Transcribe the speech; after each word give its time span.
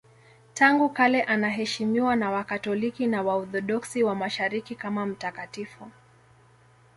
Tangu 0.53 0.89
kale 0.89 1.23
anaheshimiwa 1.23 2.15
na 2.15 2.31
Wakatoliki 2.31 3.07
na 3.07 3.21
Waorthodoksi 3.21 4.03
wa 4.03 4.15
Mashariki 4.15 4.75
kama 4.75 5.05
mtakatifu. 5.05 5.91